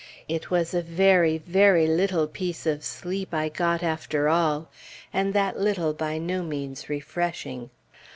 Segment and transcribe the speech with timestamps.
[0.27, 4.67] It was a very, very little piece of sleep I got after all,
[5.13, 7.69] and that little by no means refreshing.